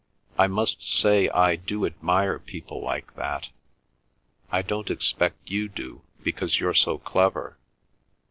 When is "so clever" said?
6.73-7.59